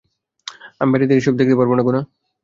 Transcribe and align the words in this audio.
আমি 0.79 0.89
বাইরে 0.91 1.05
দাঁড়িয়ে 1.05 1.23
এসব 1.23 1.35
দেখতে 1.39 1.55
পারব 1.59 1.71
না 1.73 1.83
গুনা। 1.87 2.01